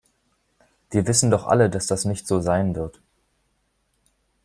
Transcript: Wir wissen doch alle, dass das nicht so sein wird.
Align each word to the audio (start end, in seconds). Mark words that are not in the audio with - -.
Wir 0.89 1.05
wissen 1.05 1.29
doch 1.29 1.45
alle, 1.45 1.69
dass 1.69 1.85
das 1.85 2.05
nicht 2.05 2.25
so 2.25 2.39
sein 2.41 2.73
wird. 2.75 2.99